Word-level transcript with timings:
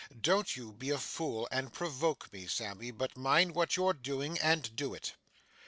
'Don't 0.19 0.55
you 0.55 0.73
be 0.73 0.89
a 0.89 0.97
fool 0.97 1.47
and 1.51 1.73
provoke 1.73 2.33
me, 2.33 2.47
Sammy, 2.47 2.89
but 2.89 3.15
mind 3.15 3.53
what 3.53 3.77
you're 3.77 3.93
doing, 3.93 4.39
and 4.39 4.75
do 4.75 4.95
it. 4.95 5.13